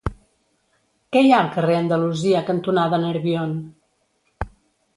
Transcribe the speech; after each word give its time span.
Què 1.15 1.21
hi 1.25 1.33
ha 1.33 1.41
al 1.41 1.51
carrer 1.57 1.75
Andalusia 1.81 2.41
cantonada 2.49 3.01
Nerbion? 3.07 3.57